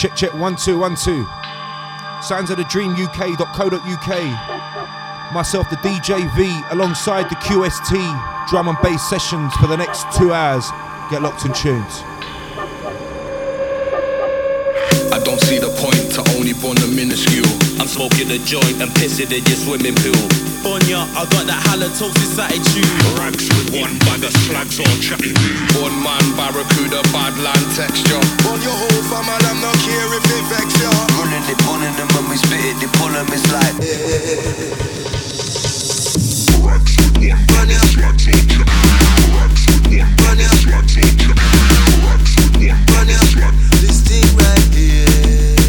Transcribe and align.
Check, 0.00 0.16
check, 0.16 0.32
one, 0.32 0.56
two, 0.56 0.78
one, 0.78 0.96
two. 0.96 1.26
Sounds 2.22 2.48
of 2.48 2.56
the 2.56 2.64
Dream 2.70 2.92
UK.co.uk. 2.92 3.74
Myself, 5.34 5.68
the 5.68 5.76
DJ 5.76 6.34
V, 6.34 6.62
alongside 6.70 7.28
the 7.28 7.34
QST 7.34 8.48
drum 8.48 8.68
and 8.68 8.78
bass 8.82 9.06
sessions 9.10 9.52
for 9.56 9.66
the 9.66 9.76
next 9.76 10.10
two 10.16 10.32
hours. 10.32 10.70
Get 11.10 11.20
locked 11.20 11.44
and 11.44 11.54
tuned. 11.54 11.84
I 15.12 15.20
don't 15.22 15.40
see 15.42 15.58
the 15.58 15.68
point 15.76 16.10
to 16.14 16.24
only 16.34 16.54
born 16.54 16.76
the 16.76 16.90
minuscule. 16.96 17.44
I'm 17.78 17.86
smoking 17.86 18.30
a 18.30 18.38
joint 18.38 18.80
and 18.80 18.90
pissing 18.92 19.30
in 19.36 19.44
your 19.44 19.56
swimming 19.56 19.96
pool. 19.96 20.39
Bonya, 20.60 21.08
I 21.16 21.24
got 21.32 21.48
that 21.48 21.56
halitosis 21.72 22.36
attitude. 22.36 22.84
Rags 23.16 23.48
with 23.48 23.72
one 23.80 23.96
bag 24.04 24.20
of 24.20 24.32
slags 24.44 24.76
all 24.76 24.96
chatting. 25.00 25.32
One 25.80 25.96
man, 26.04 26.20
barracuda, 26.36 27.00
badland 27.16 27.64
texture. 27.72 28.20
On 28.44 28.60
your 28.60 28.76
whole 28.76 29.02
fam, 29.08 29.24
and 29.24 29.44
I'm 29.48 29.56
not 29.64 29.72
care 29.80 30.12
if 30.12 30.20
it 30.20 30.44
vex 30.52 30.68
ya. 30.76 30.92
Running 31.16 31.44
it, 31.48 31.56
pulling 31.64 31.94
them 31.96 32.08
when 32.12 32.28
we 32.28 32.36
spit 32.36 32.60
it, 32.60 32.76
they 32.76 32.92
pull 33.00 33.08
them, 33.08 33.24
it's 33.32 33.48
like. 33.48 33.72
Rags 36.60 36.92
one 37.00 37.24
bag 37.24 37.72
of 37.72 37.80
slags 37.88 38.28
all 38.28 38.36
chatting. 38.36 38.68
Rags 39.32 39.64
one 39.64 40.12
bag 40.20 40.44
of 40.44 40.52
slags 40.60 40.76
all 40.76 40.84
chatting. 40.84 41.40
Rags 42.04 42.36
one 42.36 42.84
bag 42.84 43.08
of 43.08 43.24
slags. 43.32 43.80
This 43.80 44.04
thing 44.04 44.28
right 44.36 44.68
here. 44.76 45.59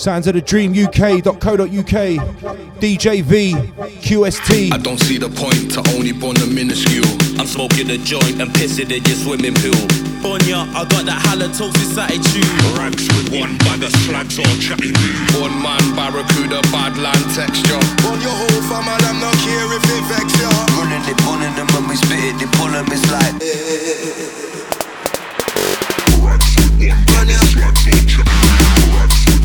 Sounds 0.00 0.24
of 0.26 0.32
the 0.32 0.40
Dream 0.40 0.72
UK.co.uk. 0.72 2.00
DJ 2.80 3.20
V, 3.20 3.52
QST. 4.00 4.72
I 4.72 4.78
don't 4.80 4.96
see 4.96 5.20
the 5.20 5.28
point 5.28 5.76
to 5.76 5.84
only 5.92 6.16
born 6.16 6.40
the 6.40 6.48
minuscule. 6.48 7.04
I'm 7.36 7.44
smoking 7.44 7.92
a 7.92 8.00
joint 8.00 8.40
and 8.40 8.48
pissing 8.48 8.88
in 8.88 9.04
your 9.04 9.20
swimming 9.20 9.52
pool. 9.60 9.76
Bonya, 10.24 10.64
I 10.72 10.88
got 10.88 11.04
that 11.04 11.20
halitosis 11.28 11.92
attitude. 12.00 12.48
Rags 12.80 13.04
with 13.12 13.28
one 13.28 13.60
bag 13.60 13.84
of 13.84 13.92
slags 14.08 14.40
all 14.40 14.56
chatting. 14.56 14.96
One 15.36 15.52
man, 15.60 15.84
barracuda, 15.92 16.64
badland 16.72 17.20
texture. 17.36 17.76
On 18.08 18.16
your 18.24 18.32
whole 18.32 18.62
fam, 18.72 18.88
I'm 18.88 19.20
not 19.20 19.36
care 19.44 19.68
if 19.68 19.84
it 19.84 20.04
vex 20.08 20.32
ya. 20.40 20.48
Running 20.80 21.04
it, 21.12 21.18
pulling 21.28 21.52
them 21.60 21.68
when 21.76 21.84
we 21.92 22.00
spit 22.00 22.24
it, 22.24 22.40
they 22.40 22.48
pull 22.56 22.72
them, 22.72 22.88
it's 22.88 23.04
like. 23.12 23.36
Rags 26.24 26.48
with 26.56 26.88
one 26.88 27.04
bag 27.04 27.28
of 27.28 27.44
slags 27.52 27.84
all 27.84 28.00
chatting. 28.08 28.39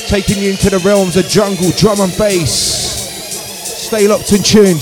taking 0.07 0.39
you 0.41 0.51
into 0.51 0.71
the 0.71 0.79
realms 0.85 1.17
of 1.17 1.27
jungle, 1.27 1.73
drum 1.73 2.01
and 2.01 2.17
bass. 2.17 2.49
Stay 3.89 4.07
locked 4.07 4.31
and 4.31 4.45
tuned. 4.45 4.81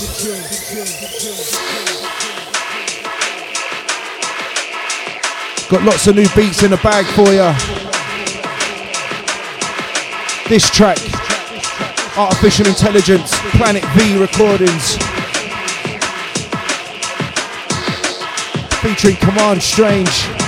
Got 5.67 5.81
lots 5.83 6.05
of 6.05 6.15
new 6.15 6.27
beats 6.35 6.61
in 6.61 6.69
the 6.69 6.77
bag 6.83 7.07
for 7.15 7.33
you. 7.33 7.51
This 10.47 10.69
track, 10.69 10.99
Artificial 12.15 12.67
Intelligence, 12.67 13.33
Planet 13.57 13.83
V 13.95 14.19
Recordings. 14.19 15.04
Featuring 18.85 19.15
Command 19.15 19.63
Strange. 19.63 20.44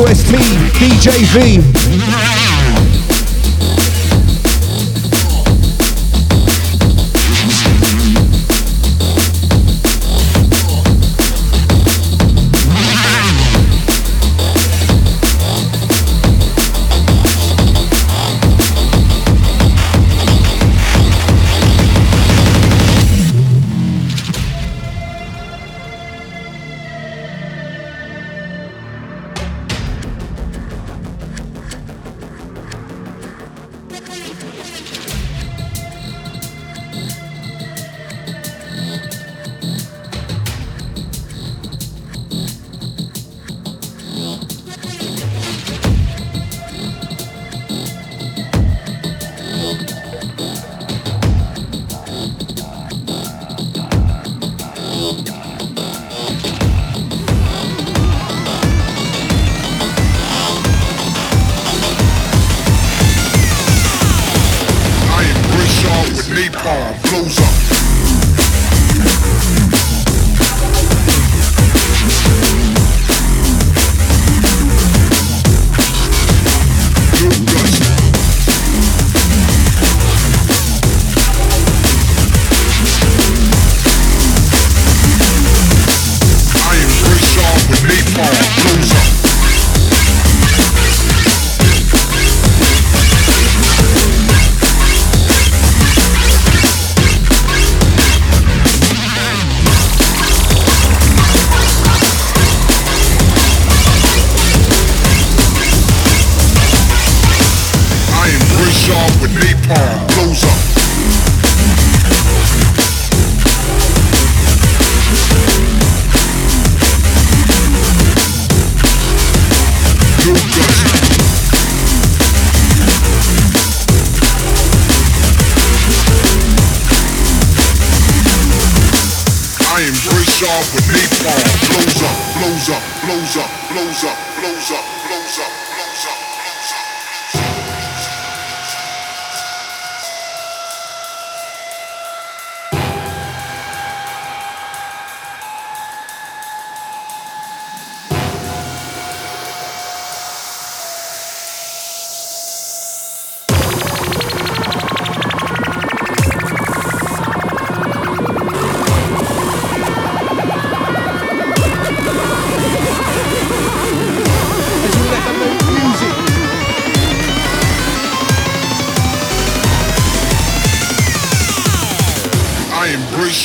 QST, 0.00 0.32
DJ 0.80 2.29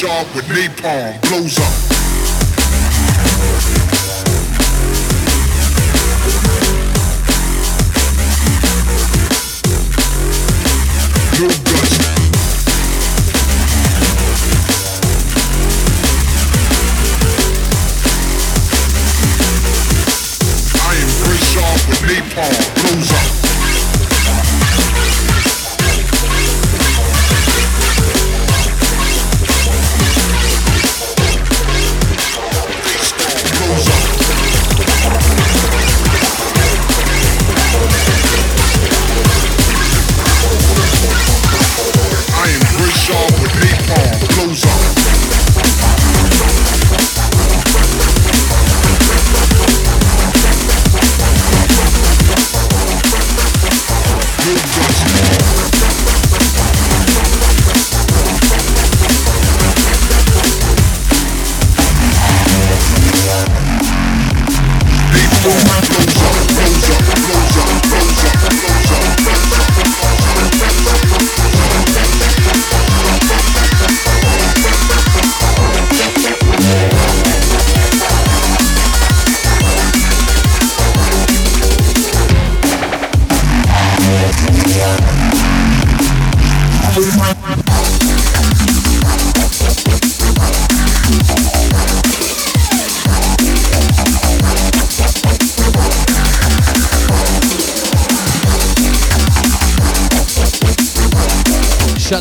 shark 0.06 0.36
with 0.36 0.46
napalm 0.46 1.20
blows 1.22 1.58
up. 1.58 1.85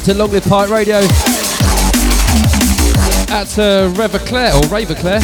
to 0.05 0.13
Long 0.13 0.31
Live 0.31 0.71
Radio 0.71 0.97
at 3.33 3.59
uh, 3.59 3.89
Revaclair 3.95 4.53
or 4.55 4.61
Raverclair. 4.69 5.21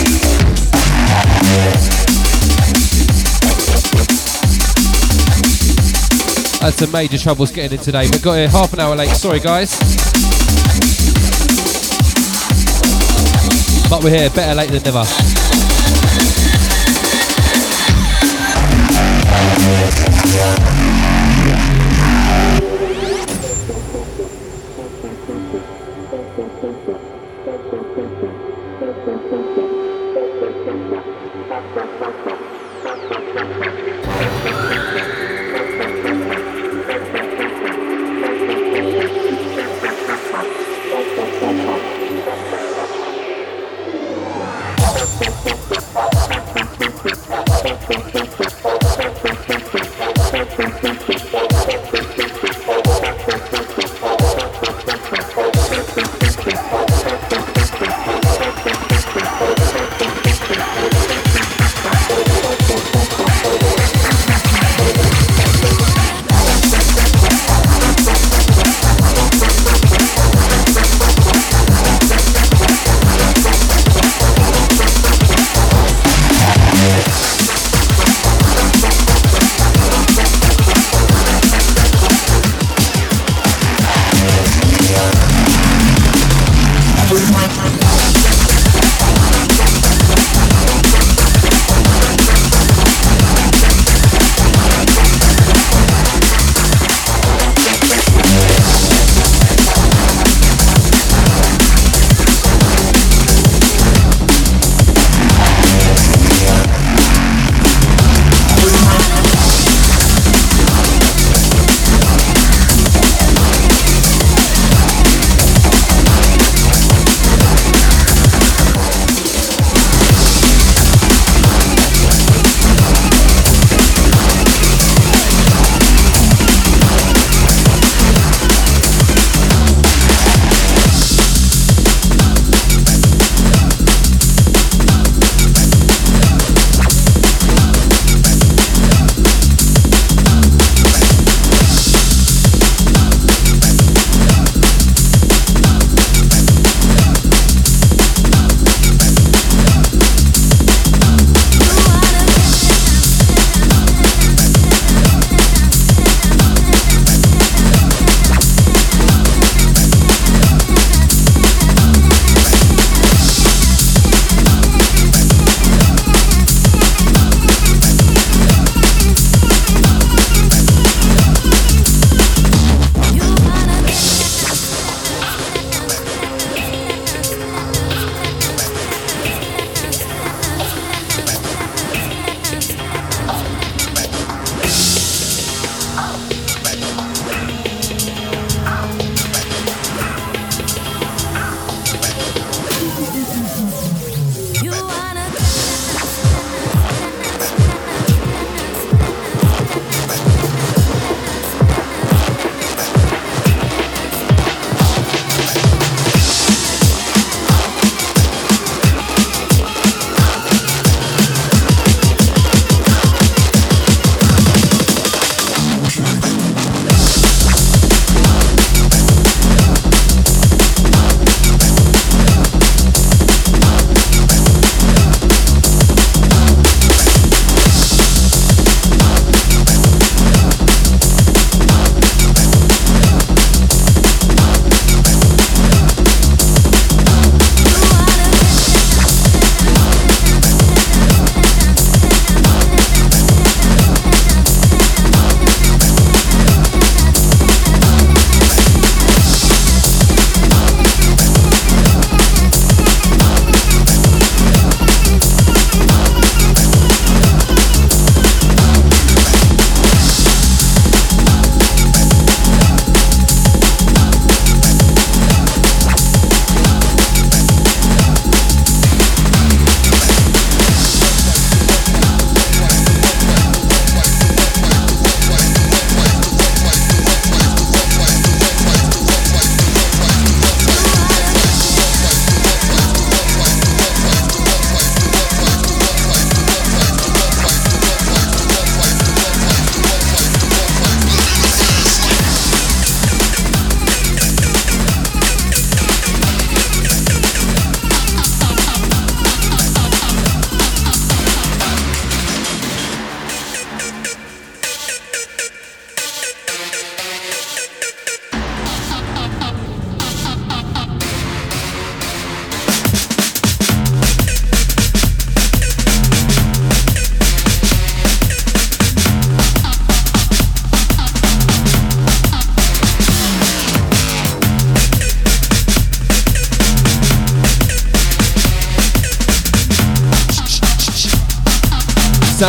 That's 6.61 6.77
some 6.77 6.91
major 6.93 7.19
troubles 7.19 7.51
getting 7.53 7.79
in 7.79 7.85
today, 7.85 8.09
but 8.11 8.23
got 8.23 8.37
here 8.37 8.49
half 8.49 8.73
an 8.73 8.81
hour 8.81 8.97
late. 8.97 9.11
Sorry, 9.11 9.41
guys. 9.41 9.79
But 13.91 14.03
we're 14.03 14.17
here, 14.17 14.31
better 14.31 14.55
late 14.55 14.71
than 14.71 14.83
never. 14.83 15.05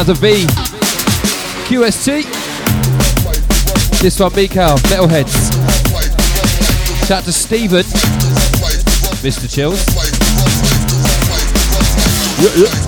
Sounds 0.02 0.10
of 0.10 0.18
V. 0.18 0.48
QST. 1.68 2.24
This 4.02 4.20
one, 4.20 4.32
Mikal, 4.32 4.78
Metalheadz. 4.90 5.52
Shout 7.06 7.20
out 7.20 7.24
to 7.26 7.32
Stephen. 7.32 7.84
Mr. 9.22 9.48
Chills. 9.48 9.86
Yeah, 12.42 12.64
yeah. 12.64 12.81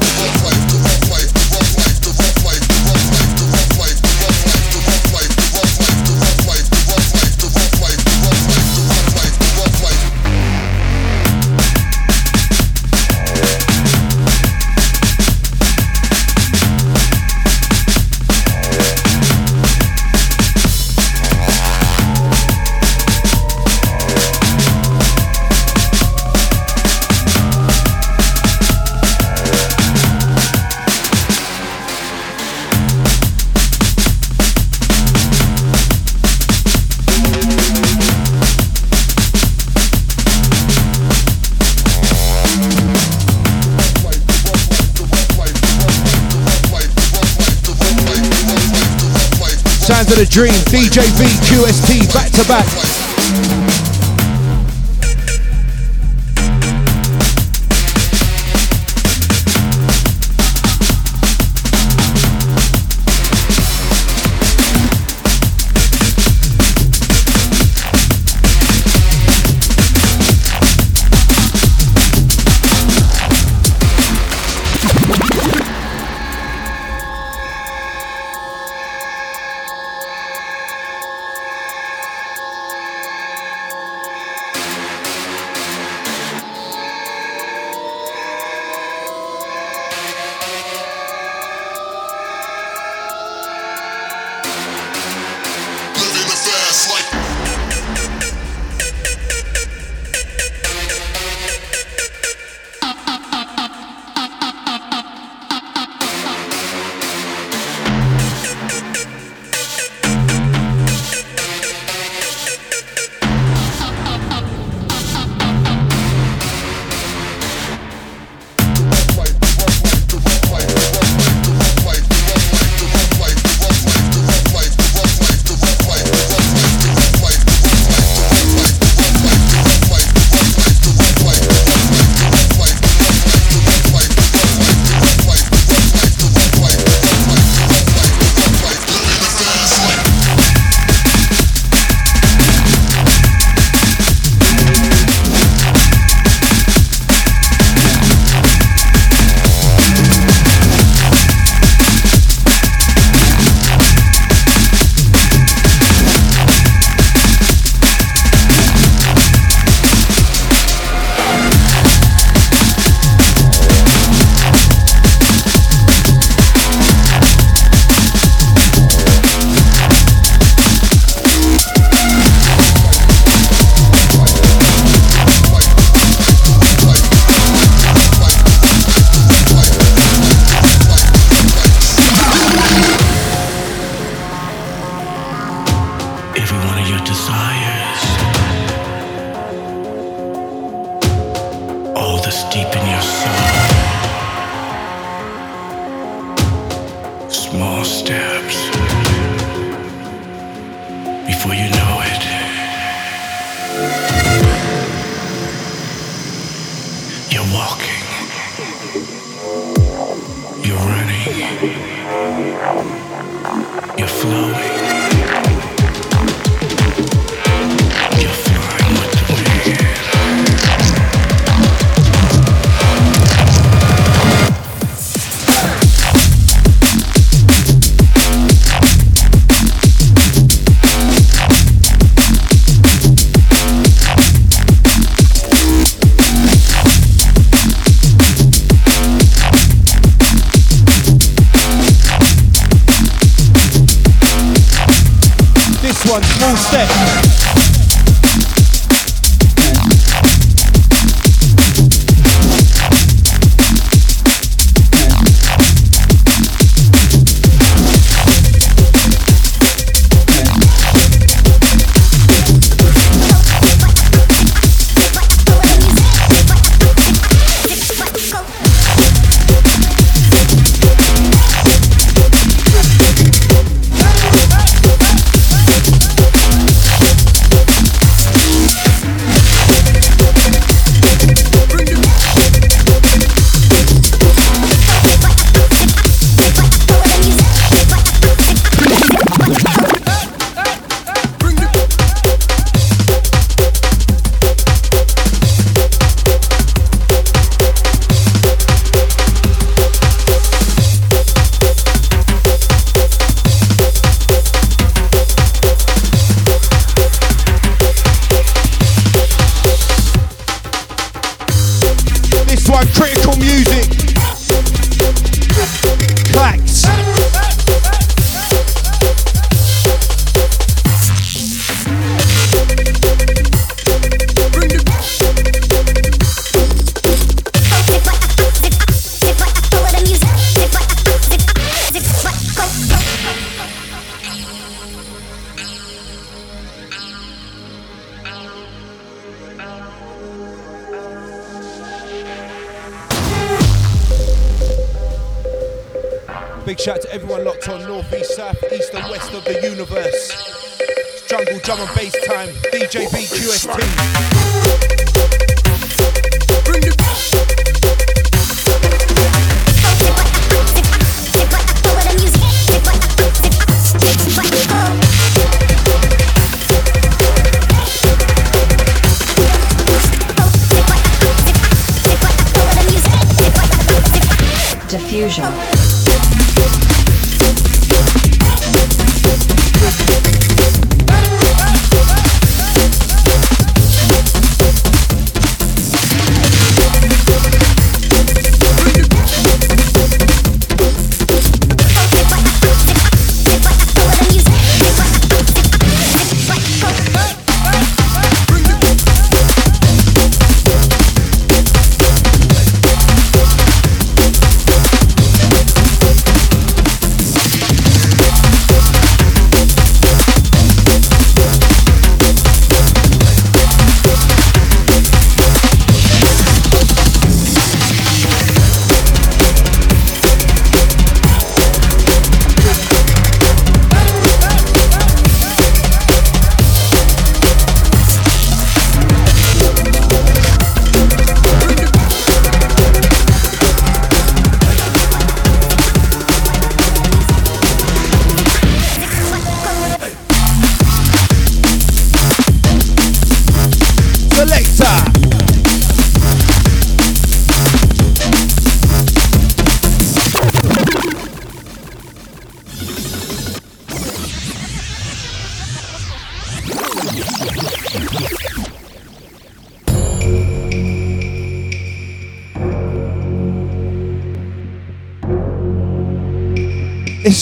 Of 50.14 50.20
the 50.20 50.26
Dream, 50.26 50.54
DJ 50.70 51.02
V, 51.18 51.26
QST, 51.26 52.14
back 52.14 52.30
to 52.34 52.48
back. 52.48 53.03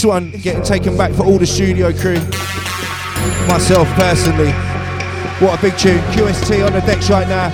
This 0.01 0.07
one 0.07 0.31
getting 0.31 0.63
taken 0.63 0.97
back 0.97 1.11
for 1.13 1.27
all 1.27 1.37
the 1.37 1.45
studio 1.45 1.93
crew. 1.93 2.17
Myself 3.47 3.87
personally. 3.89 4.51
What 5.37 5.59
a 5.59 5.61
big 5.61 5.77
tune. 5.77 5.99
QST 6.15 6.65
on 6.65 6.73
the 6.73 6.79
decks 6.79 7.07
right 7.11 7.27
now. 7.27 7.51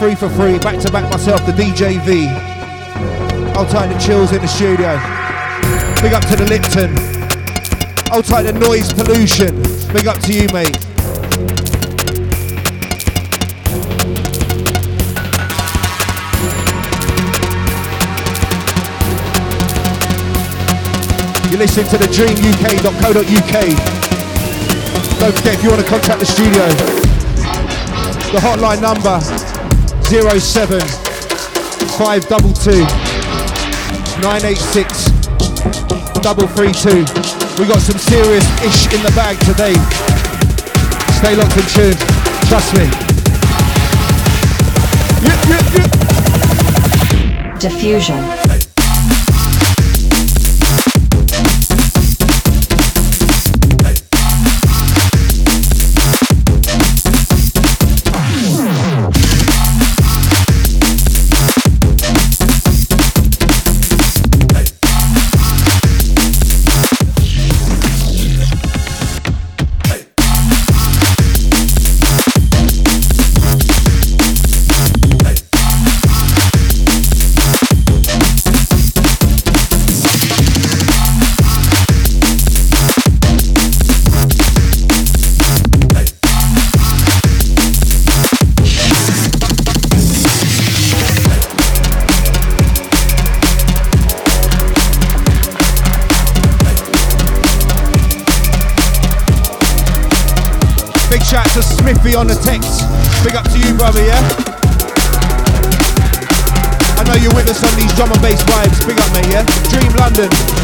Free 0.00 0.16
for 0.16 0.28
free. 0.30 0.58
Back 0.58 0.80
to 0.80 0.90
back 0.90 1.08
myself, 1.08 1.46
the 1.46 1.52
DJ 1.52 2.04
V. 2.04 2.26
I'll 3.56 3.64
tight 3.64 3.92
the 3.92 3.98
chills 4.00 4.32
in 4.32 4.42
the 4.42 4.48
studio. 4.48 4.98
Big 6.02 6.14
up 6.14 6.24
to 6.26 6.34
the 6.34 6.46
Lipton. 6.50 6.98
I'll 8.10 8.24
tight 8.24 8.42
the 8.42 8.54
noise 8.54 8.92
pollution. 8.92 9.62
Big 9.92 10.08
up 10.08 10.18
to 10.22 10.32
you, 10.32 10.48
mate. 10.52 10.87
You're 21.50 21.60
listening 21.60 21.88
to 21.88 21.96
the 21.96 22.04
dreamuk.co.uk. 22.04 23.56
Don't 25.18 25.34
forget 25.34 25.54
if 25.54 25.62
you 25.64 25.70
want 25.70 25.80
to 25.80 25.88
contact 25.88 26.20
the 26.20 26.26
studio, 26.26 26.68
the 28.32 28.38
hotline 28.38 28.82
number 28.82 29.18
07 30.04 30.80
522 31.96 32.84
986 34.20 35.08
332. 36.20 37.08
We 37.58 37.66
got 37.66 37.80
some 37.80 37.98
serious 37.98 38.44
ish 38.62 38.92
in 38.92 39.02
the 39.02 39.10
bag 39.16 39.38
today. 39.48 39.74
Stay 41.16 41.34
locked 41.34 41.56
and 41.56 41.68
tuned. 41.72 41.98
Trust 42.46 42.74
me. 42.76 42.84
Yep, 45.24 45.40
yep, 45.48 45.64
yep. 45.74 45.88
Diffusion. 47.58 48.37
Smithy 102.08 102.16
on 102.16 102.26
the 102.26 102.34
text. 102.34 102.88
Big 103.22 103.36
up 103.36 103.44
to 103.50 103.58
you, 103.58 103.74
brother, 103.76 104.02
yeah? 104.02 104.18
I 106.96 107.04
know 107.04 107.14
you're 107.14 107.34
with 107.34 107.48
us 107.48 107.62
on 107.62 107.76
these 107.76 107.92
drum 107.96 108.10
and 108.12 108.22
bass 108.22 108.42
vibes. 108.42 108.86
Big 108.86 108.98
up, 108.98 109.12
mate, 109.12 109.28
yeah? 109.28 109.44
Dream 109.68 109.92
London. 109.94 110.57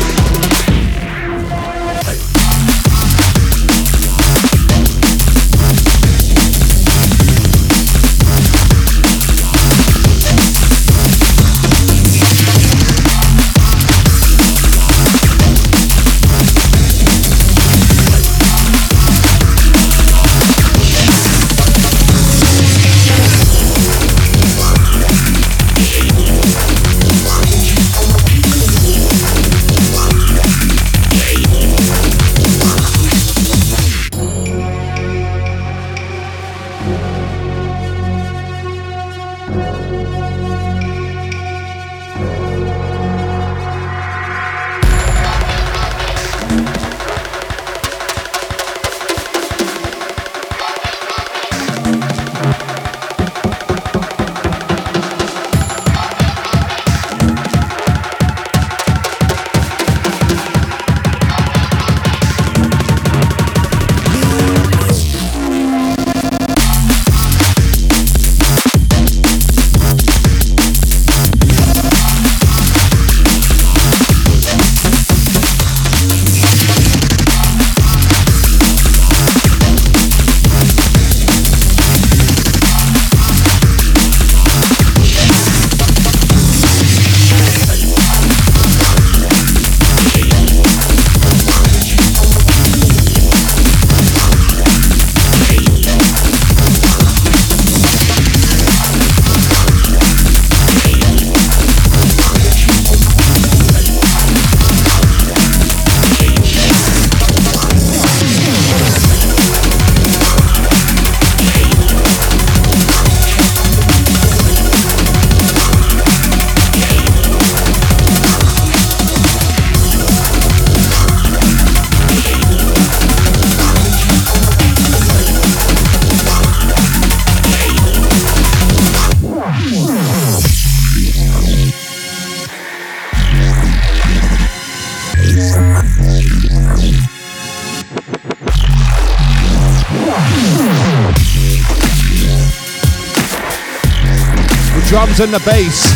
Drums 145.14 145.20
and 145.20 145.34
the 145.34 145.50
bass. 145.50 145.94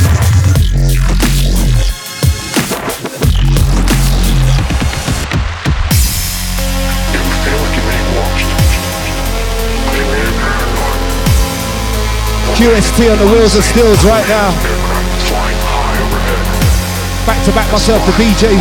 QST 12.57 13.11
on 13.13 13.19
the 13.19 13.33
wheels 13.33 13.57
of 13.57 13.65
steels 13.65 14.05
right 14.05 14.27
now. 14.29 14.51
Back 17.27 17.45
to 17.45 17.53
back 17.53 17.71
myself, 17.71 18.05
to 18.05 18.13
DJ 18.13 18.61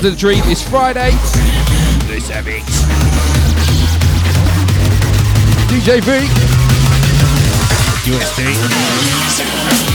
Sounds 0.00 0.14
of 0.14 0.18
the 0.18 0.18
Dream 0.18 0.44
is 0.44 0.62
Friday. 0.62 1.10
This 2.06 2.30
DJ 5.68 6.00
V. 6.00 6.26
Sun 9.28 9.89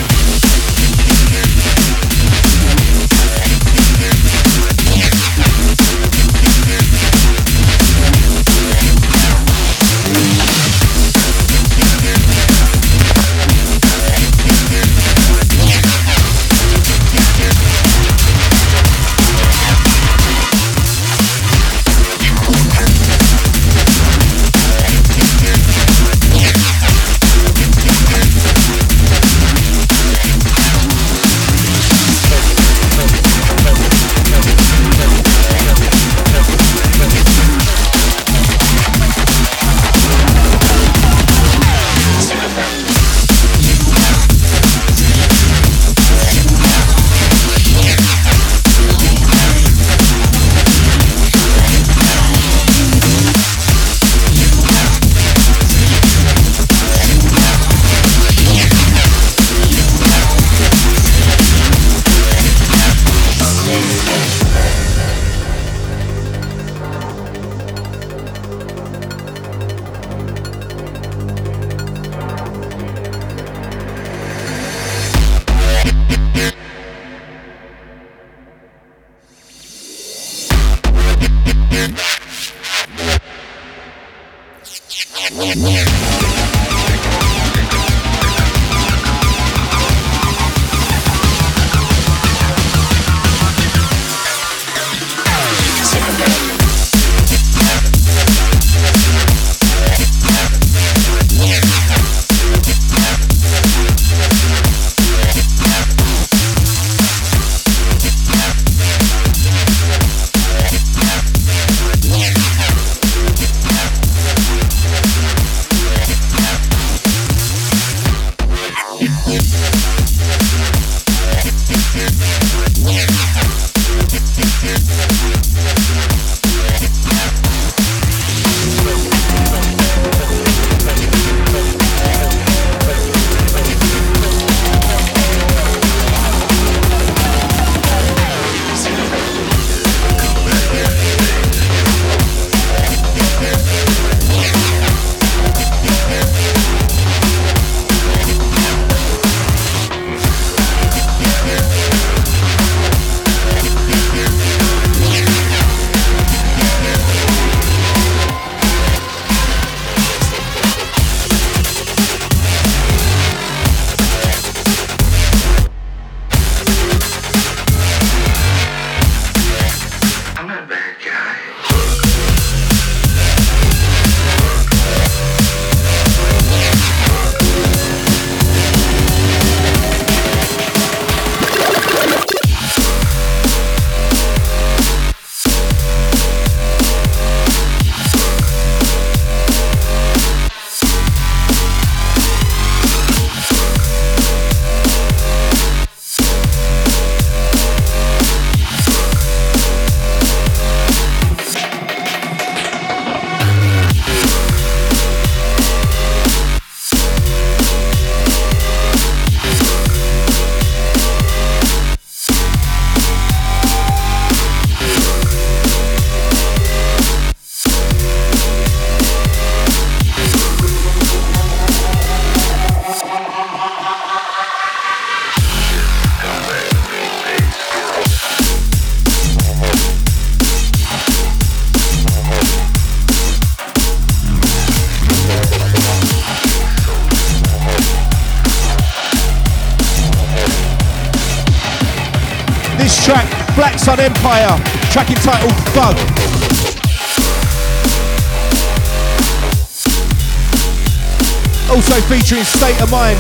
featuring 252.26 252.44
State 252.44 252.82
of 252.82 252.90
Mind. 252.90 253.20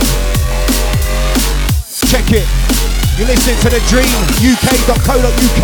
Check 2.09 2.25
it. 2.31 2.47
You're 3.19 3.27
listening 3.27 3.59
to 3.61 3.69
the 3.69 3.79
Dream 3.85 4.09
UK.co.uk. 4.41 5.61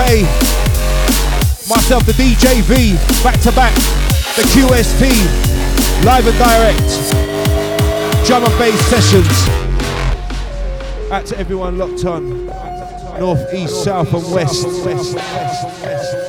Myself, 1.67 2.05
the 2.05 2.13
DJ 2.13 2.61
V, 2.61 2.93
back 3.23 3.39
to 3.41 3.51
back. 3.53 3.73
The 4.35 4.43
QST, 4.53 5.09
live 6.05 6.27
and 6.27 6.37
direct. 6.37 6.85
Drum 8.27 8.43
and 8.43 8.59
bass 8.59 8.79
sessions. 8.85 9.49
Out 11.11 11.25
to 11.25 11.37
everyone 11.39 11.79
locked 11.79 12.05
on 12.05 12.45
north, 13.19 13.51
east, 13.55 13.83
south, 13.83 14.13
and 14.13 14.31
west 14.31 14.67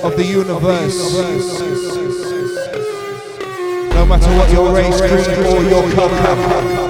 of 0.02 0.16
the 0.16 0.24
universe. 0.24 1.12
No 3.94 4.06
matter 4.06 4.30
what 4.38 4.50
your 4.50 4.74
race, 4.74 4.98
creed, 4.98 5.28
or 5.46 5.62
your 5.62 5.92
color. 5.92 6.81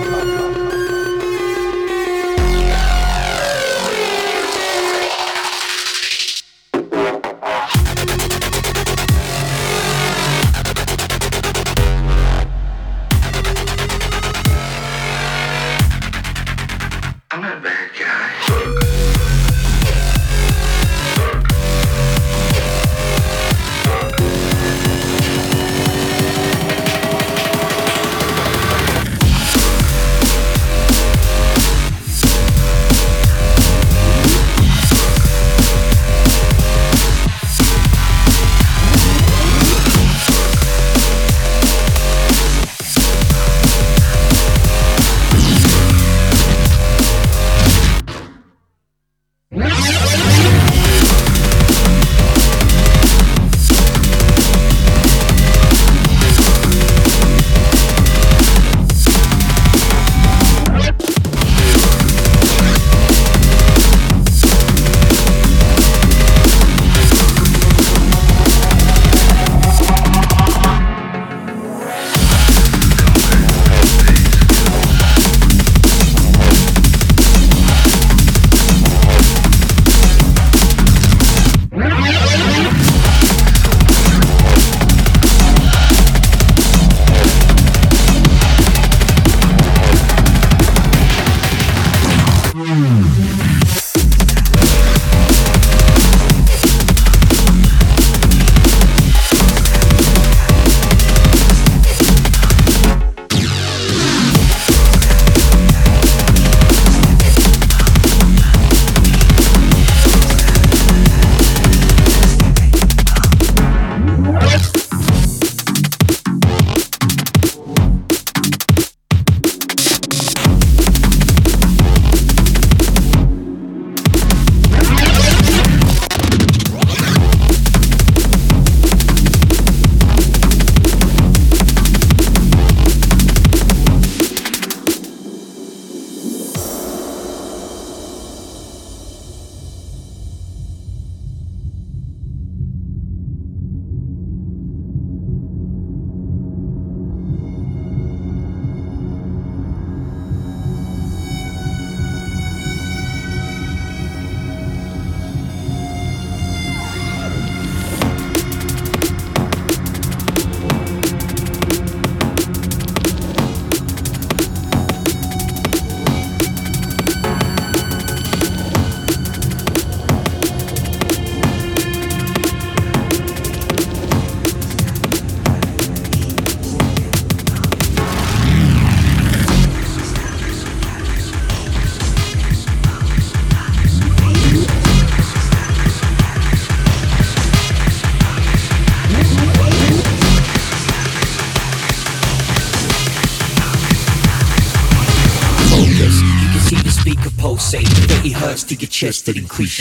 QST 199.63 199.79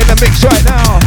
in 0.00 0.06
the 0.06 0.16
mix 0.22 0.42
right 0.42 0.64
now. 0.64 0.98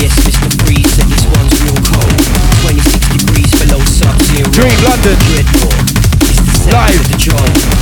Yes, 0.00 0.14
Mr. 0.24 0.48
Freeze 0.64 0.96
this 0.96 1.24
one's 1.26 1.54
real 1.64 1.76
cold. 1.84 2.16
degrees 3.12 3.50
below 3.60 3.84
zero. 3.84 4.50
Dream 4.50 4.78
London 4.84 5.63
life 6.74 7.73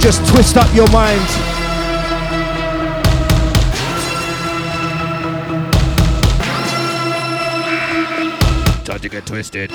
just 0.00 0.26
twist 0.26 0.56
up 0.56 0.74
your 0.74 0.90
mind. 0.90 1.20
Time 8.84 8.98
to 8.98 9.08
get 9.08 9.26
twisted. 9.26 9.70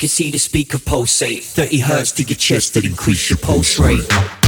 Can 0.00 0.08
see 0.08 0.30
the 0.30 0.38
speaker 0.38 0.78
pulsate. 0.78 1.44
30 1.44 1.80
hertz 1.80 2.12
to 2.12 2.22
your 2.22 2.34
chest 2.34 2.72
that 2.72 2.86
increase 2.86 3.28
your 3.28 3.36
pulse 3.36 3.78
rate. 3.78 4.39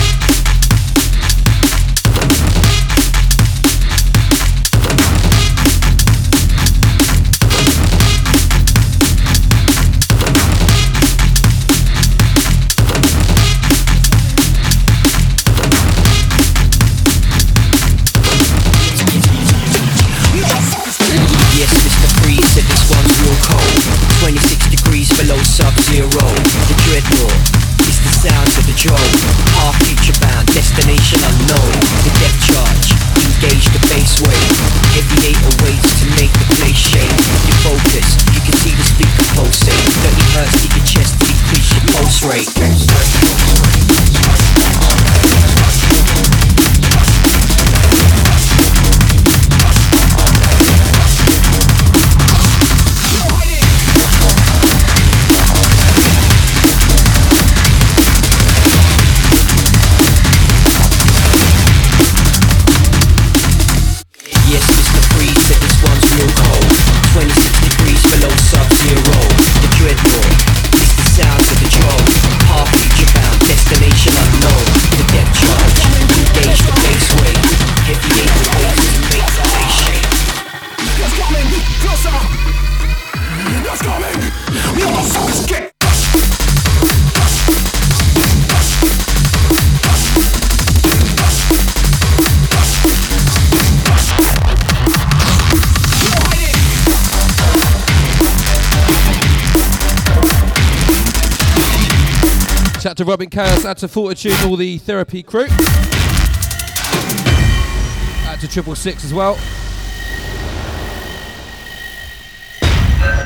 out 102.93 102.97
to 102.99 103.07
Robin 103.07 103.31
Chaos, 103.31 103.65
out 103.65 103.79
to 103.79 103.89
Fortitude, 103.89 104.35
all 104.45 104.55
the 104.55 104.77
therapy 104.77 105.23
crew. 105.23 105.47
Out 108.29 108.39
to 108.39 108.47
Triple 108.47 108.75
Six 108.75 109.03
as 109.03 109.15
well. 109.15 109.39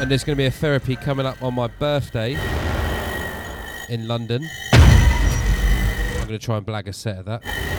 And 0.00 0.08
there's 0.08 0.22
going 0.22 0.36
to 0.36 0.40
be 0.40 0.44
a 0.44 0.52
therapy 0.52 0.94
coming 0.94 1.26
up 1.26 1.42
on 1.42 1.54
my 1.54 1.66
birthday 1.66 2.38
in 3.88 4.06
London. 4.06 4.48
I'm 4.72 6.28
going 6.28 6.28
to 6.28 6.38
try 6.38 6.58
and 6.58 6.64
blag 6.64 6.86
a 6.86 6.92
set 6.92 7.18
of 7.18 7.24
that. 7.24 7.75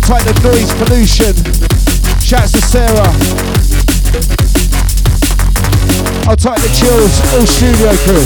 Type 0.00 0.22
the 0.22 0.34
Noise 0.44 0.70
Pollution. 0.78 1.34
Shouts 2.20 2.52
to 2.52 2.60
Sarah. 2.60 3.08
I'll 6.28 6.36
type 6.36 6.60
the 6.60 6.68
Chills, 6.76 7.18
all 7.32 7.46
studio 7.48 7.96
crew. 8.04 8.22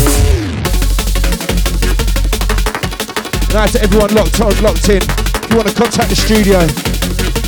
Out 3.57 3.69
to 3.71 3.81
everyone 3.81 4.13
locked 4.15 4.41
on, 4.41 4.51
locked 4.63 4.89
in 4.89 5.03
If 5.03 5.51
you 5.51 5.57
want 5.57 5.69
to 5.69 5.75
contact 5.75 6.11
the 6.11 6.17
studio, 6.17 6.67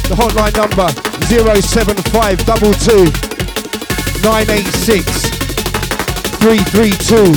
the 0.08 0.14
hotline 0.14 0.54
number 0.54 0.88
07522 1.26 3.10
986 4.22 5.04
332. 6.38 7.34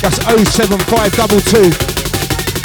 That's 0.00 0.16
07522 0.54 1.70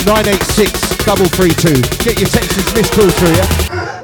986 0.05 0.78
double 1.05 1.25
three 1.25 1.49
two. 1.49 1.81
Get 2.03 2.19
your 2.19 2.29
Texas 2.29 2.65
and 2.67 2.75
missed 2.75 2.93
call 2.93 3.09
through, 3.09 3.35
yeah? 3.35 3.99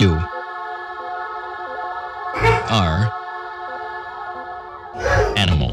you 0.00 0.10
are 2.68 3.08
animal. 5.36 5.72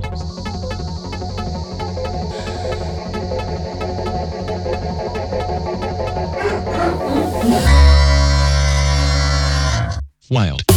Wild. 10.30 10.71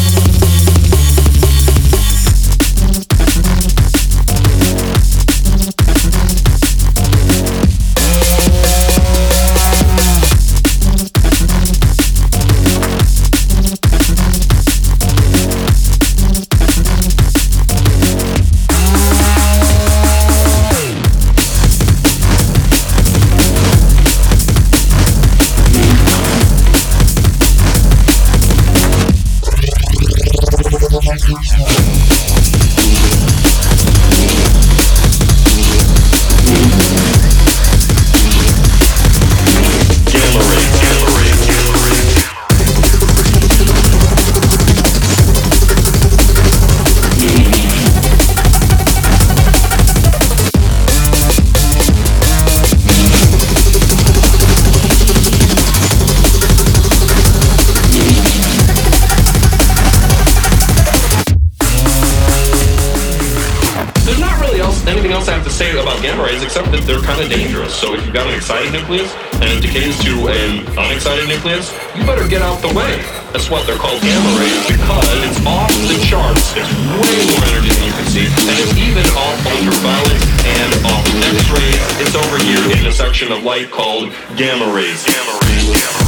Excited 68.45 68.77
nucleus 68.77 69.09
and 69.41 69.49
it 69.57 69.63
decays 69.65 69.97
to 70.05 70.29
an 70.29 70.61
unexcited 70.77 71.27
nucleus, 71.27 71.73
you 71.97 72.05
better 72.05 72.29
get 72.29 72.43
out 72.43 72.61
the 72.61 72.69
way. 72.77 73.01
That's 73.33 73.49
what 73.49 73.67
they're 73.67 73.81
called 73.81 74.03
gamma 74.03 74.37
rays 74.37 74.69
because 74.69 75.09
it's 75.25 75.41
off 75.49 75.73
the 75.89 75.97
charts. 76.05 76.53
It's 76.53 76.69
way 77.01 77.25
more 77.25 77.45
energy 77.49 77.73
than 77.73 77.89
you 77.89 77.95
can 77.97 78.05
see, 78.13 78.29
and 78.29 78.57
it's 78.61 78.77
even 78.77 79.01
off 79.17 79.41
ultraviolet 79.49 80.21
and 80.45 80.71
off 80.93 81.05
X-rays. 81.25 82.05
It's 82.05 82.15
over 82.15 82.37
here 82.45 82.61
in 82.77 82.85
a 82.85 82.93
section 82.93 83.33
of 83.33 83.43
light 83.45 83.71
called 83.71 84.13
gamma 84.37 84.69
rays. 84.77 85.01
Gamma 85.09 85.41
rays. 85.41 85.65
Gamma 85.73 85.99
rays. 85.99 86.04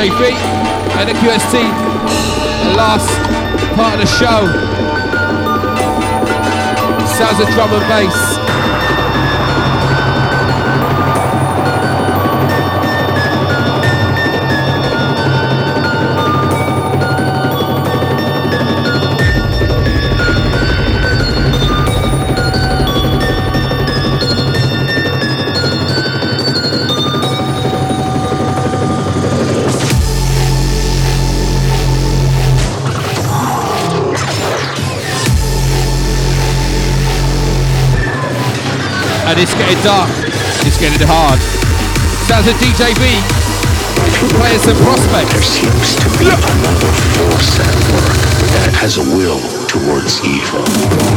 J3 0.00 0.32
and 0.96 1.10
the 1.10 1.12
QST, 1.12 1.52
the 2.64 2.74
last 2.74 3.06
part 3.76 3.92
of 3.92 4.00
the 4.00 4.06
show. 4.06 4.46
Sounds 7.18 7.38
of 7.38 7.48
drum 7.52 7.70
and 7.74 7.86
bass. 7.86 8.39
And 39.30 39.38
it's 39.38 39.54
getting 39.54 39.78
dark. 39.84 40.10
It's 40.66 40.76
getting 40.76 41.06
hard. 41.06 41.38
Sounds 42.26 42.48
of 42.48 42.54
DJ 42.58 42.90
V 42.98 43.04
playing 44.34 44.58
some 44.58 44.76
prospects. 44.78 45.30
There 45.30 45.42
seems 45.42 45.94
to 46.02 46.08
be 46.18 46.26
another 46.26 46.92
force 47.14 47.60
at 47.60 47.74
work 47.94 48.18
that 48.66 48.74
has 48.74 48.98
a 48.98 49.02
will 49.02 49.40
towards 49.68 50.18
evil. 50.24 51.09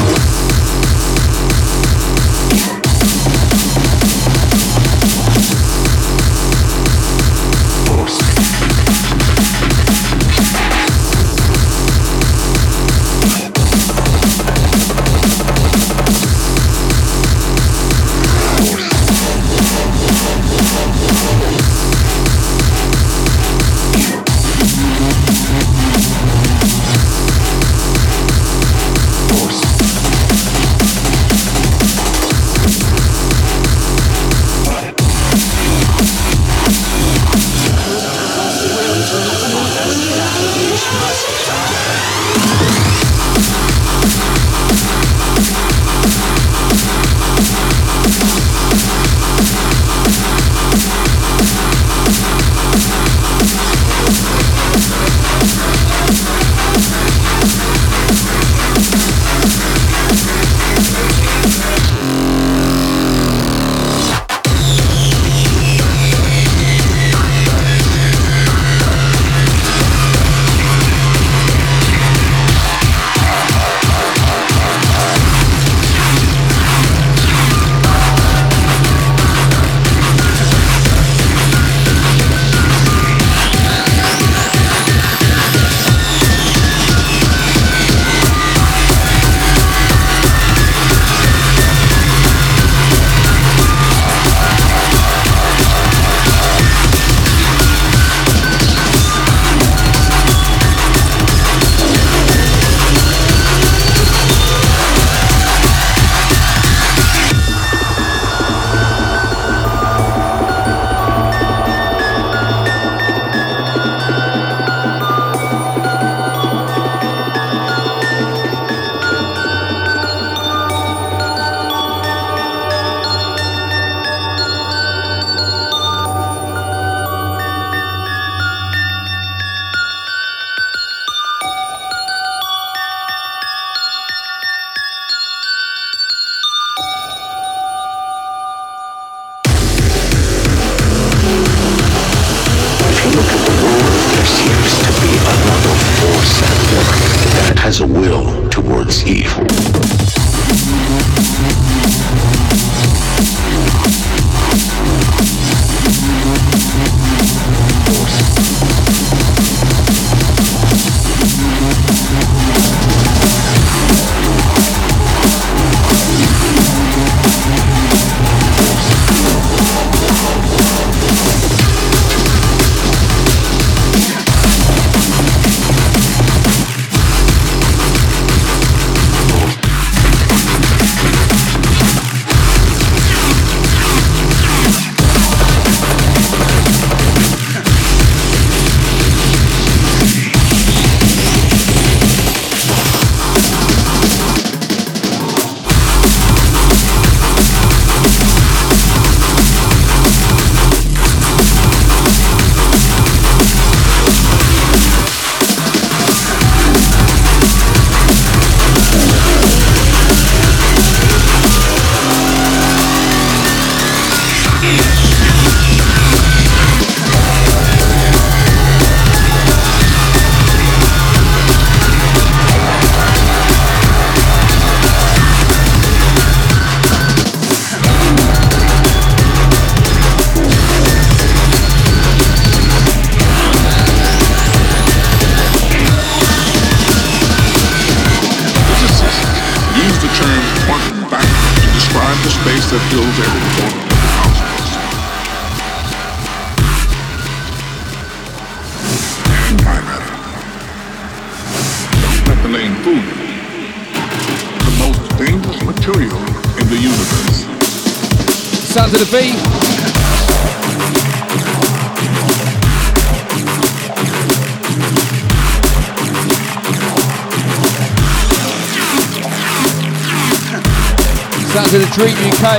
The 272.44 272.50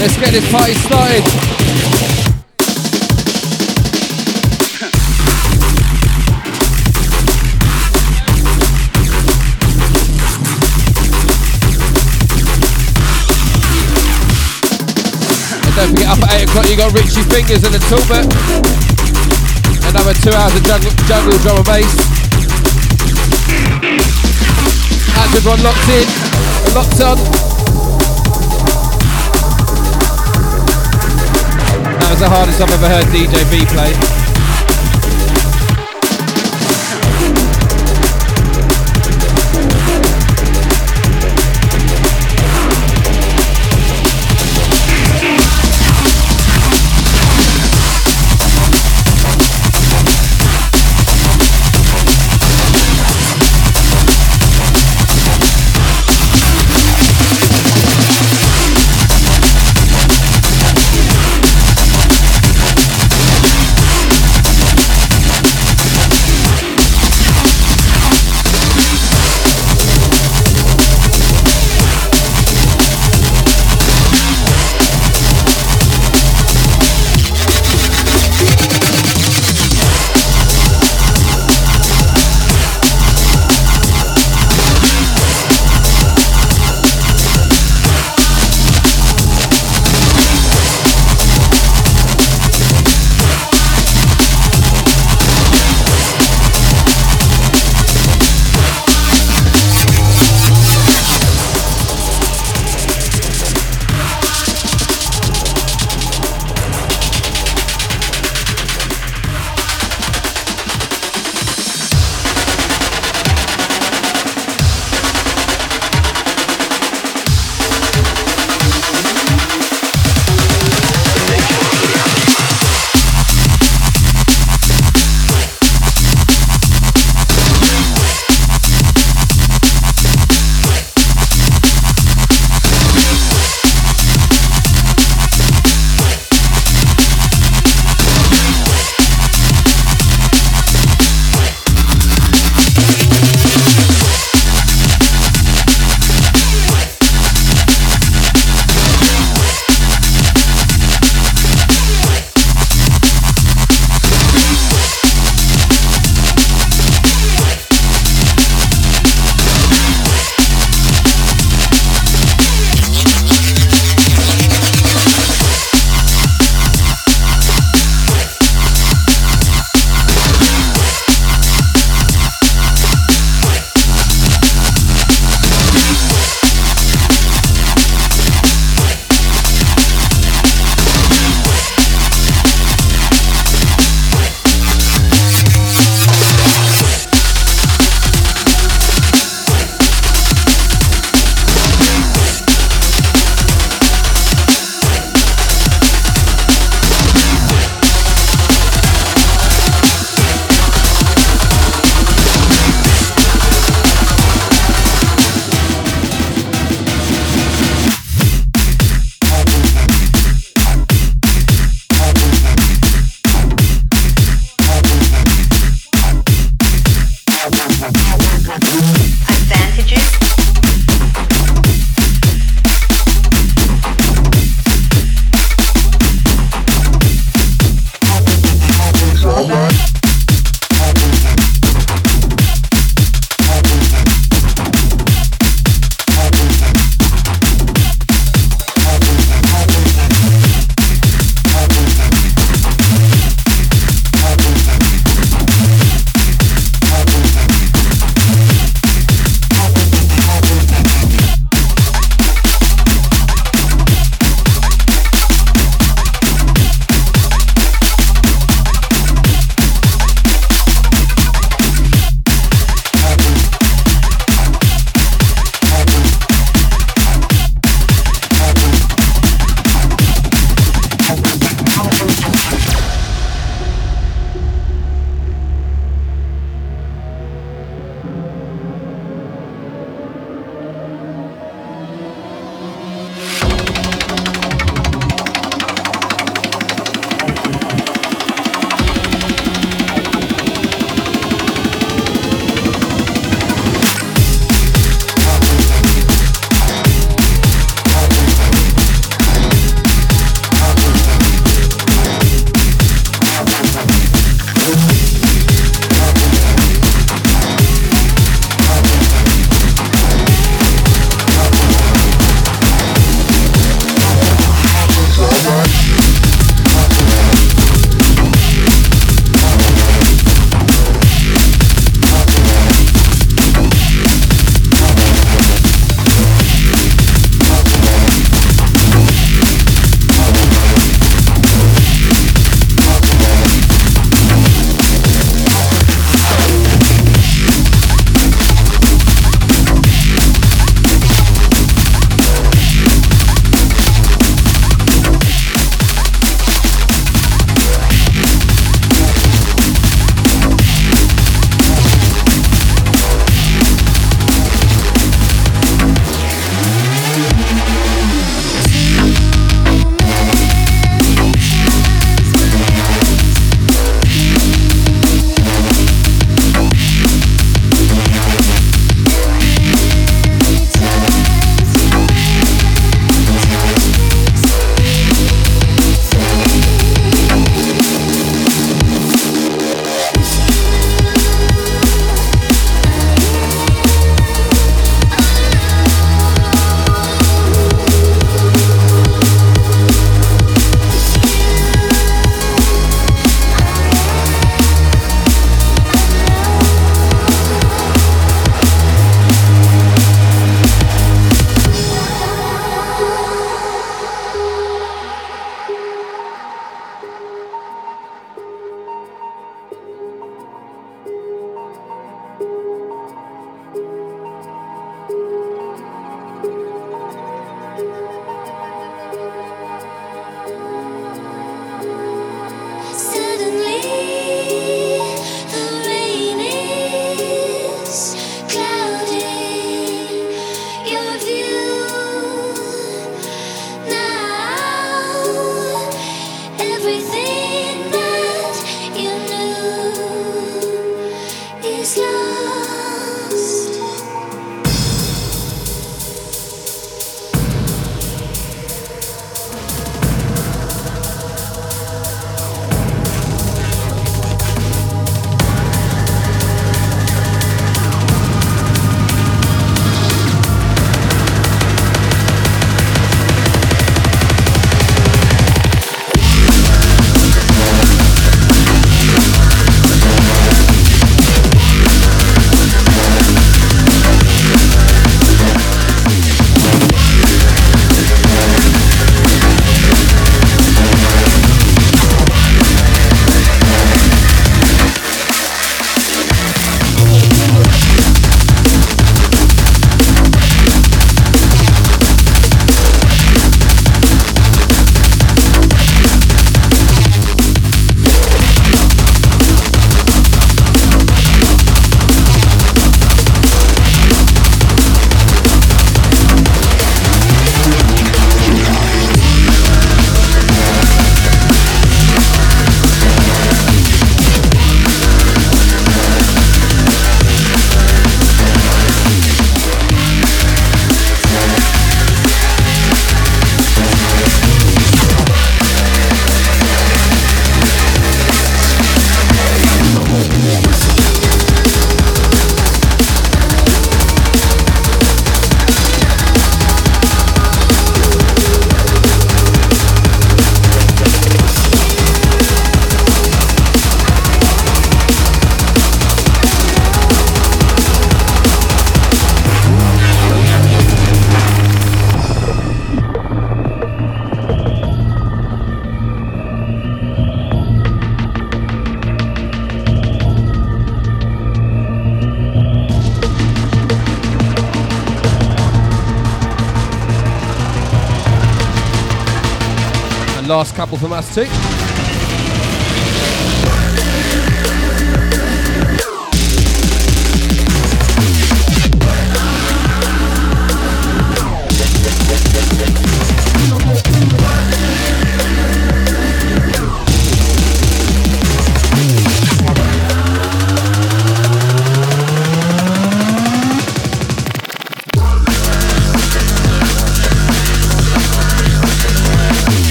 Let's 0.00 0.16
get 0.18 0.32
this 0.32 0.50
party 0.50 0.74
started. 0.74 1.22
Don't 15.76 15.88
forget, 15.88 16.08
up 16.08 16.18
at 16.24 16.40
8 16.40 16.48
o'clock, 16.48 16.68
you 16.68 16.76
got 16.76 16.92
Richie 16.92 17.22
Fingers 17.30 17.62
and 17.62 17.74
the 17.74 17.78
Talbot. 17.86 18.26
Another 19.86 20.14
two 20.14 20.32
hours 20.32 20.54
of 20.56 20.64
jungle, 20.64 20.90
jungle 21.06 21.38
drum 21.38 21.58
and 21.58 21.66
bass. 21.66 22.12
That's 25.22 25.36
everyone 25.36 25.62
locked 25.62 25.88
in, 25.88 26.06
locked 26.74 27.00
on. 27.00 27.16
That 31.98 32.10
was 32.10 32.18
the 32.18 32.28
hardest 32.28 32.60
I've 32.60 32.70
ever 32.70 32.88
heard 32.88 33.04
DJ 33.06 33.44
V 33.44 33.64
play. 33.66 34.21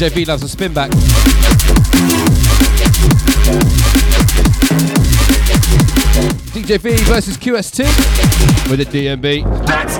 JV 0.00 0.26
loves 0.26 0.42
a 0.42 0.48
spin 0.48 0.72
back. 0.72 0.90
DJ 6.52 6.78
V 6.78 6.96
versus 7.04 7.36
QST 7.36 7.84
with 8.70 8.80
a 8.80 8.86
DMB. 8.86 9.66
That's 9.66 9.98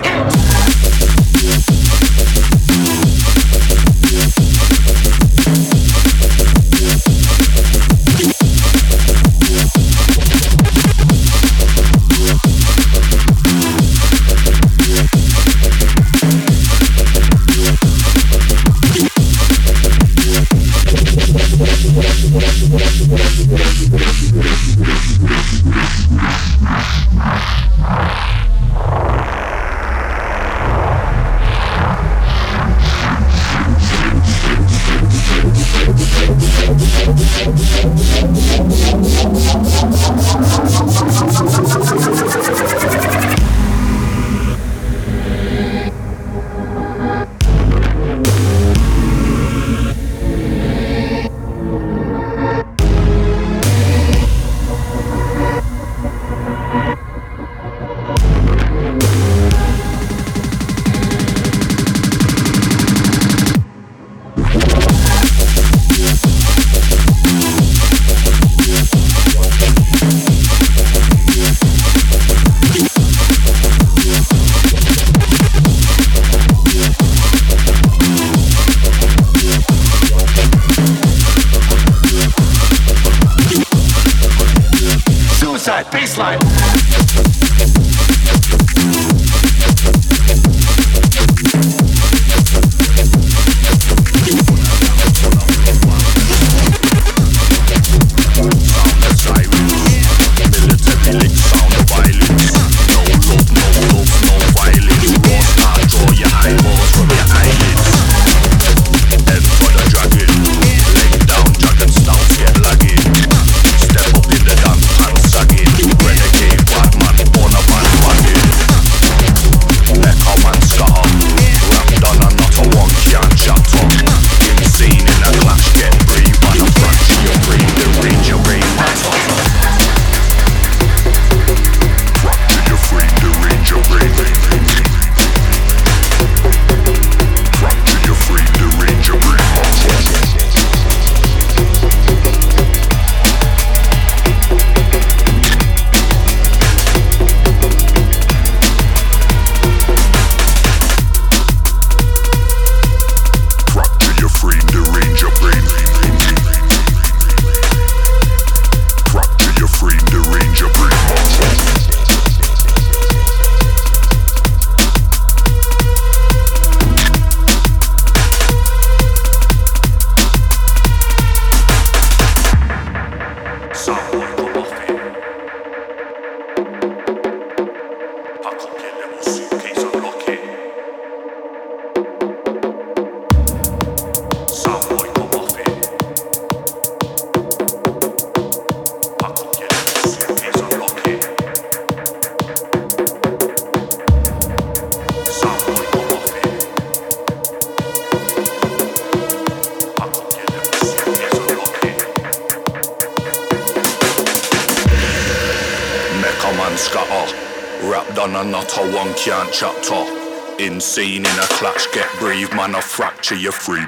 seen 210.90 211.24
in 211.24 211.38
a 211.38 211.46
clutch. 211.58 211.86
Get 211.92 212.08
brave, 212.18 212.52
man, 212.52 212.74
I'll 212.74 212.82
fracture 212.82 213.36
your 213.36 213.52
free. 213.52 213.79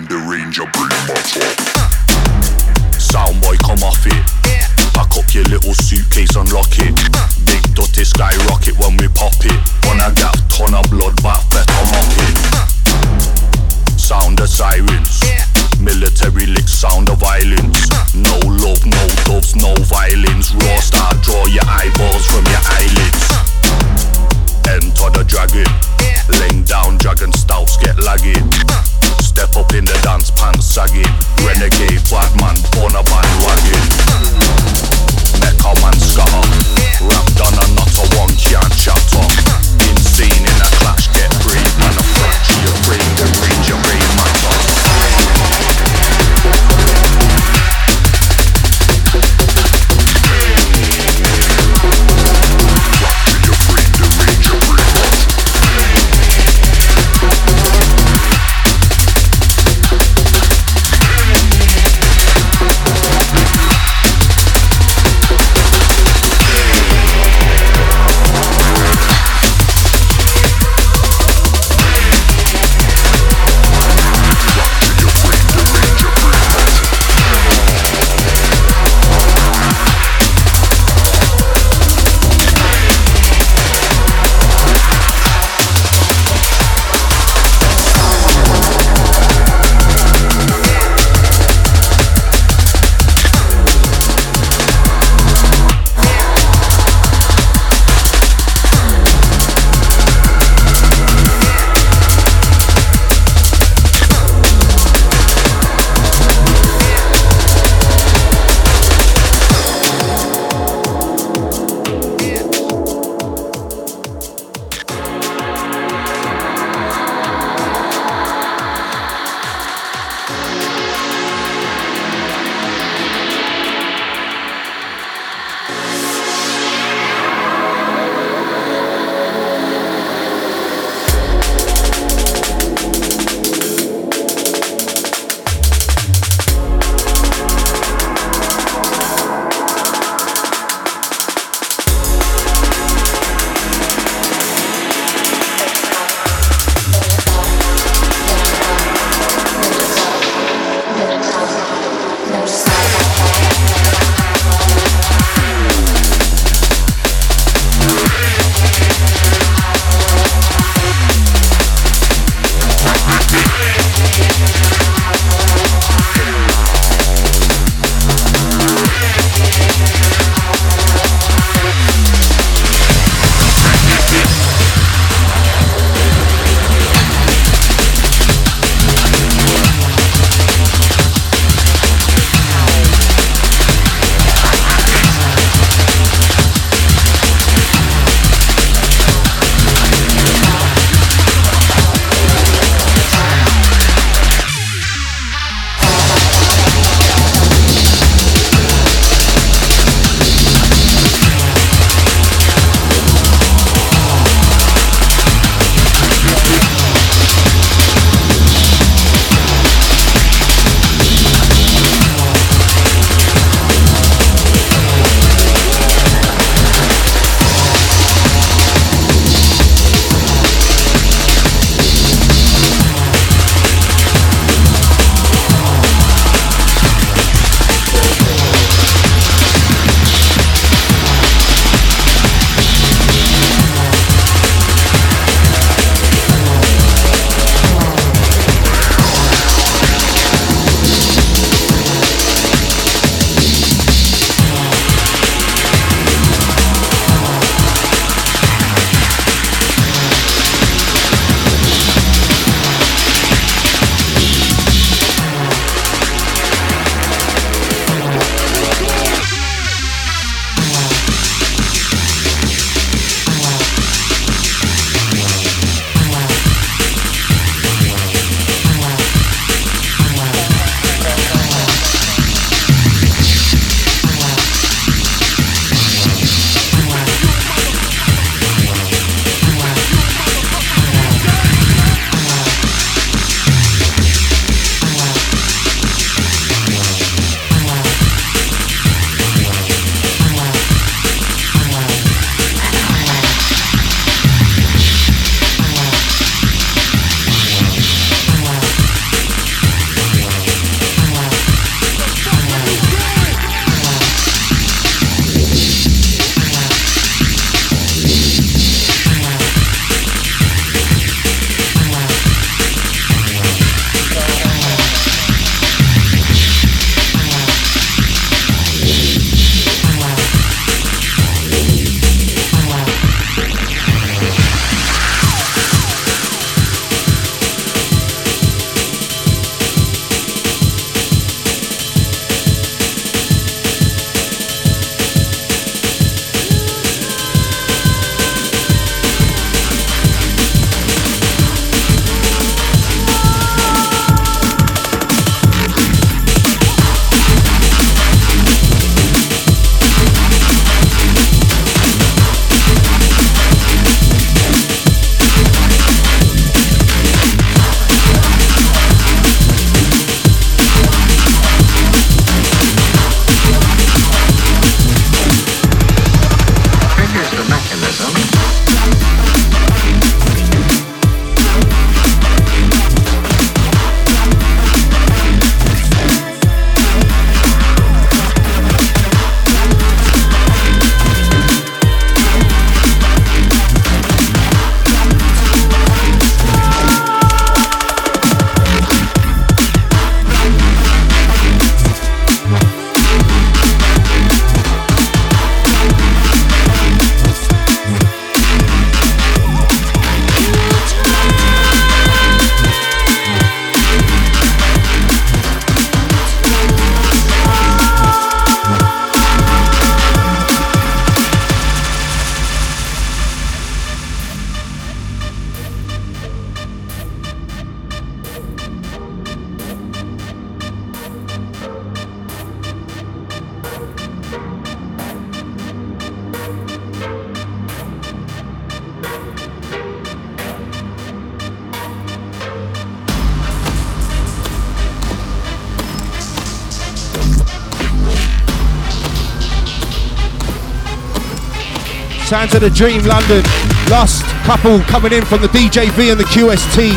Sounds 442.32 442.54
of 442.54 442.62
the 442.62 442.70
Dream 442.70 443.04
London. 443.04 443.42
Last 443.90 444.24
couple 444.46 444.80
coming 444.84 445.12
in 445.12 445.22
from 445.22 445.42
the 445.42 445.48
DJV 445.48 446.12
and 446.12 446.18
the 446.18 446.24
QST. 446.24 446.90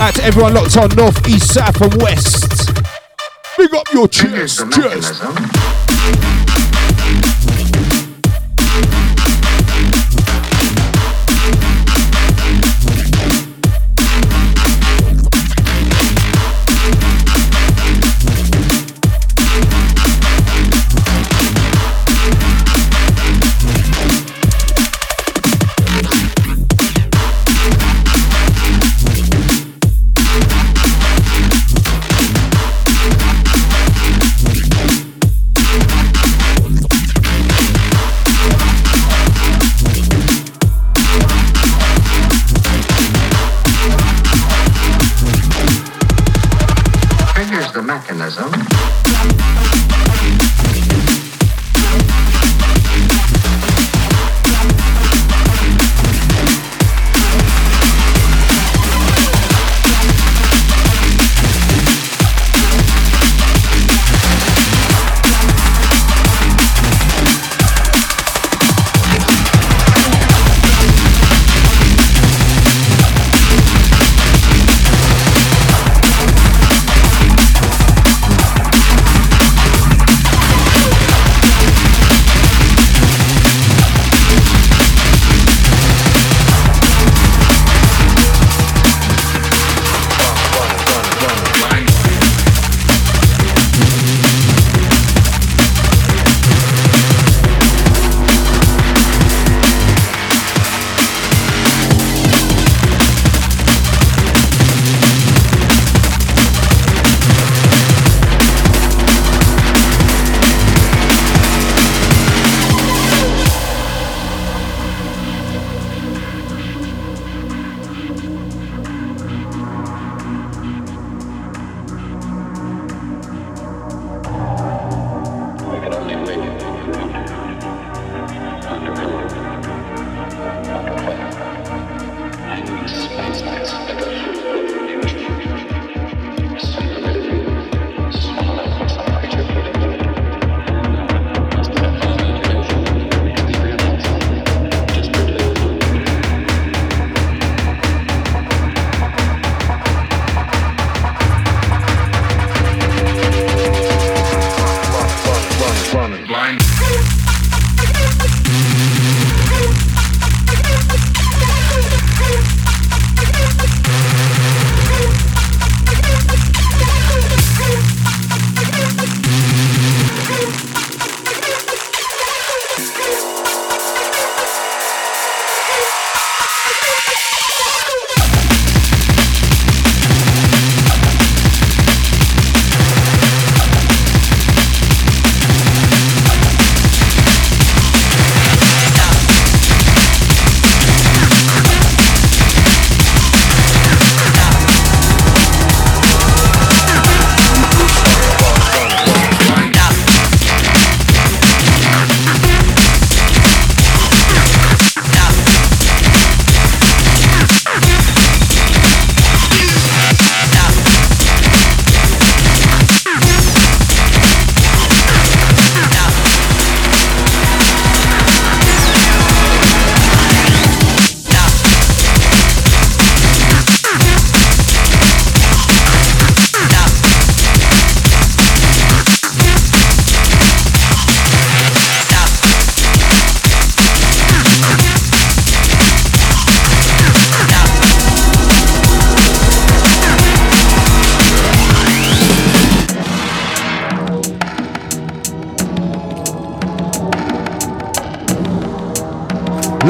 Out 0.00 0.14
to 0.14 0.24
everyone 0.24 0.54
locked 0.54 0.74
on 0.78 0.88
north, 0.96 1.28
east, 1.28 1.52
south, 1.52 1.78
and 1.82 2.00
west. 2.00 2.72
Big 3.58 3.74
up 3.74 3.92
your 3.92 4.08
chest, 4.08 4.72
chest. 4.72 5.20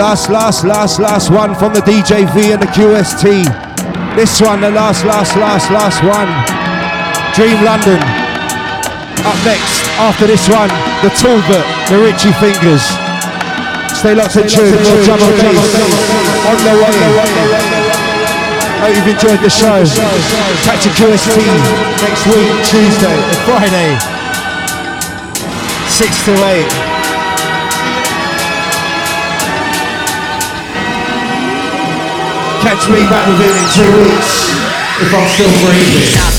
Last, 0.01 0.31
last, 0.31 0.64
last, 0.64 0.98
last 0.98 1.28
one 1.28 1.55
from 1.55 1.77
the 1.77 1.85
DJV 1.85 2.56
and 2.56 2.62
the 2.64 2.72
QST. 2.72 3.44
This 4.16 4.40
one, 4.40 4.64
the 4.64 4.72
last, 4.72 5.05
last, 5.05 5.36
last, 5.36 5.68
last 5.68 6.01
one. 6.01 6.24
Dream 7.36 7.60
London. 7.60 8.01
Up 9.28 9.36
next, 9.44 9.77
after 10.01 10.24
this 10.24 10.48
one, 10.48 10.72
the 11.05 11.12
Talbot, 11.20 11.68
the 11.93 12.01
Richie 12.01 12.32
Fingers. 12.40 12.81
Stay 13.93 14.16
locked 14.16 14.40
and 14.40 14.48
tuned, 14.48 14.81
more 14.89 15.05
drum 15.05 15.20
and 15.20 15.36
bass 15.36 15.68
on 16.48 16.56
the 16.64 16.81
way. 16.81 16.97
Hope 18.81 18.97
you've 18.97 19.05
enjoyed 19.05 19.44
the 19.44 19.52
show. 19.52 19.85
Catch 20.64 20.89
a 20.89 20.93
QST 20.97 21.36
next 22.01 22.24
week, 22.24 22.48
Tuesday 22.72 23.20
and 23.20 23.40
Friday, 23.44 24.01
6 25.93 26.24
to 26.24 26.32
8. 26.89 26.89
Catch 32.81 32.89
be 32.94 33.05
back 33.11 33.28
within 33.28 33.51
in 33.51 33.69
two 33.77 33.93
weeks 34.01 34.57
if 35.02 35.12
I'm 35.12 35.28
still 35.28 35.52
breathing. 35.69 36.30